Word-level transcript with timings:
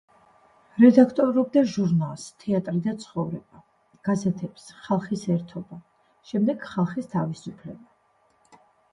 რედაქტორობდა 0.83 1.61
ჟურნალს 1.73 2.23
„თეატრი 2.43 2.79
და 2.85 2.93
ცხოვრება“, 3.03 3.61
გაზეთებს 4.09 4.63
„ხალხის 4.87 5.25
ერთობა“, 5.35 5.77
შემდეგ 6.31 6.65
„ხალხის 6.71 7.11
თავისუფლება“. 7.13 8.63